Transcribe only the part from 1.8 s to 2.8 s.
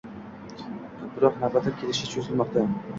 kelishi cho‘zilmoqda.